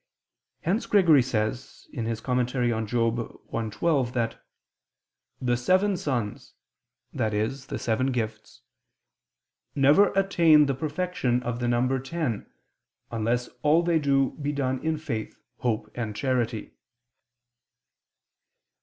[0.61, 3.37] Hence Gregory says (Moral.
[3.53, 4.43] i, 12) that
[5.39, 6.53] "the seven sons,"
[7.13, 7.45] i.e.
[7.45, 8.63] the seven gifts,
[9.75, 12.47] "never attain the perfection of the number ten,
[13.11, 16.71] unless all they do be done in faith, hope, and charity."